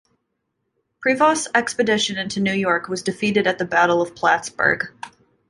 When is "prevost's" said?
1.05-1.47